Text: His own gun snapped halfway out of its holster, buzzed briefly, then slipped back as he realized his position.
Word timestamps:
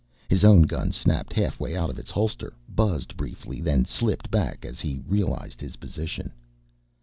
His 0.29 0.43
own 0.43 0.63
gun 0.63 0.91
snapped 0.91 1.31
halfway 1.31 1.75
out 1.77 1.91
of 1.91 1.99
its 1.99 2.09
holster, 2.09 2.53
buzzed 2.67 3.15
briefly, 3.15 3.61
then 3.61 3.85
slipped 3.85 4.31
back 4.31 4.65
as 4.65 4.79
he 4.79 5.03
realized 5.07 5.61
his 5.61 5.75
position. 5.75 6.33